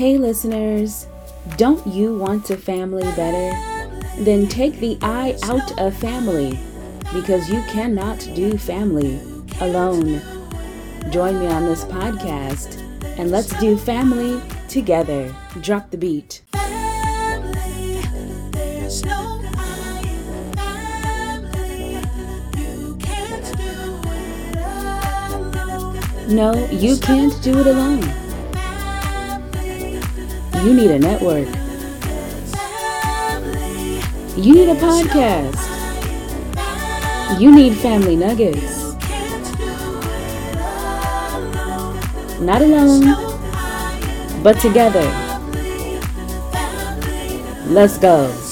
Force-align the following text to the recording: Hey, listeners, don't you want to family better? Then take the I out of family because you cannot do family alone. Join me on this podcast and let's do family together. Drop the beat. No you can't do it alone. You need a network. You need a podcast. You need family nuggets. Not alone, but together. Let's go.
Hey, 0.00 0.16
listeners, 0.16 1.06
don't 1.58 1.86
you 1.86 2.16
want 2.16 2.46
to 2.46 2.56
family 2.56 3.02
better? 3.16 3.50
Then 4.24 4.48
take 4.48 4.78
the 4.78 4.96
I 5.02 5.36
out 5.42 5.78
of 5.78 5.94
family 5.94 6.58
because 7.12 7.50
you 7.50 7.60
cannot 7.68 8.18
do 8.34 8.56
family 8.56 9.20
alone. 9.60 10.22
Join 11.10 11.38
me 11.38 11.48
on 11.48 11.66
this 11.66 11.84
podcast 11.84 12.80
and 13.18 13.30
let's 13.30 13.50
do 13.60 13.76
family 13.76 14.40
together. 14.68 15.36
Drop 15.60 15.90
the 15.90 15.98
beat. 15.98 16.40
No 26.26 26.54
you 26.70 26.96
can't 26.96 27.42
do 27.42 27.58
it 27.58 27.66
alone. 27.66 28.29
You 30.62 30.74
need 30.74 30.90
a 30.90 30.98
network. 30.98 31.48
You 34.36 34.54
need 34.54 34.68
a 34.68 34.74
podcast. 34.74 35.56
You 37.40 37.54
need 37.54 37.78
family 37.78 38.14
nuggets. 38.14 38.94
Not 42.40 42.60
alone, 42.60 43.14
but 44.42 44.60
together. 44.60 45.06
Let's 47.66 47.96
go. 47.96 48.49